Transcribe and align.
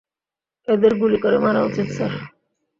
এদের 0.67 0.93
গুলি 1.01 1.17
করে 1.23 1.37
মারা 1.43 1.61
উচিত, 1.67 1.87
স্যার। 1.95 2.11